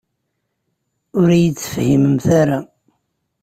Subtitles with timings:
[1.19, 2.59] Ur iyi-tefhimemt ara.